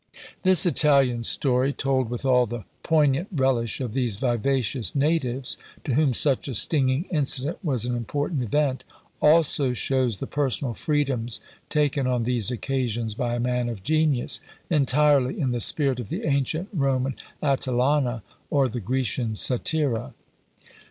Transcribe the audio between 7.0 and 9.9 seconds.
incident was an important event, also